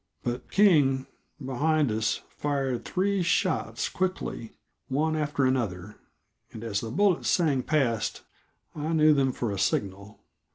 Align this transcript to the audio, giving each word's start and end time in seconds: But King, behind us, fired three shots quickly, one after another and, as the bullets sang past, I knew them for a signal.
But 0.23 0.49
King, 0.49 1.05
behind 1.45 1.91
us, 1.91 2.23
fired 2.35 2.85
three 2.85 3.21
shots 3.21 3.87
quickly, 3.87 4.53
one 4.87 5.15
after 5.15 5.45
another 5.45 5.95
and, 6.51 6.63
as 6.63 6.81
the 6.81 6.89
bullets 6.89 7.29
sang 7.29 7.61
past, 7.61 8.23
I 8.75 8.93
knew 8.93 9.13
them 9.13 9.31
for 9.31 9.51
a 9.51 9.59
signal. 9.59 10.19